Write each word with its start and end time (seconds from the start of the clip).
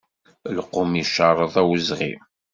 Lqum 0.57 0.91
iceṛṛeḍ 1.03 1.55
awezɣi. 1.61 2.13